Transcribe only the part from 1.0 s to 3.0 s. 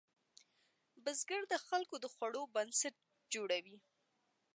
بزګر د خلکو د خوړو بنسټ